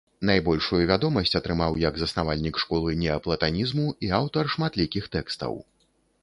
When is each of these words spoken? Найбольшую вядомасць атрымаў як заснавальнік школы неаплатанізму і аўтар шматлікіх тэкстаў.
Найбольшую 0.27 0.79
вядомасць 0.91 1.35
атрымаў 1.39 1.77
як 1.83 1.99
заснавальнік 2.03 2.55
школы 2.63 2.97
неаплатанізму 3.03 3.85
і 4.09 4.11
аўтар 4.21 4.51
шматлікіх 4.55 5.03
тэкстаў. 5.19 5.53